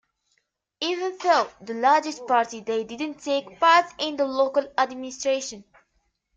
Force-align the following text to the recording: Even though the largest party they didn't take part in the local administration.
Even 0.79 1.15
though 1.21 1.51
the 1.61 1.75
largest 1.75 2.25
party 2.25 2.59
they 2.59 2.83
didn't 2.83 3.19
take 3.19 3.59
part 3.59 3.85
in 3.99 4.17
the 4.17 4.25
local 4.25 4.63
administration. 4.75 5.63